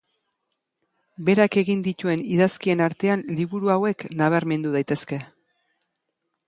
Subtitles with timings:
[1.27, 5.23] Berak egin dituen idazkien artean liburu hauek nabarmendu daitezke.